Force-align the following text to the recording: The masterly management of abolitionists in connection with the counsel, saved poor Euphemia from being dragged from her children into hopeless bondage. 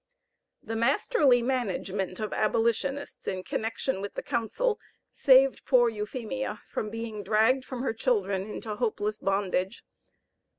The 0.63 0.75
masterly 0.75 1.43
management 1.43 2.19
of 2.19 2.33
abolitionists 2.33 3.27
in 3.27 3.43
connection 3.43 4.01
with 4.01 4.15
the 4.15 4.23
counsel, 4.23 4.79
saved 5.11 5.63
poor 5.63 5.89
Euphemia 5.89 6.63
from 6.71 6.89
being 6.89 7.21
dragged 7.23 7.63
from 7.63 7.83
her 7.83 7.93
children 7.93 8.49
into 8.49 8.75
hopeless 8.77 9.19
bondage. 9.19 9.85